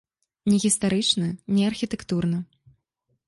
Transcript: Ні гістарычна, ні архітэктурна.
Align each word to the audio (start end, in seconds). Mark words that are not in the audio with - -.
Ні 0.51 0.55
гістарычна, 0.63 1.27
ні 1.57 1.67
архітэктурна. 1.71 2.39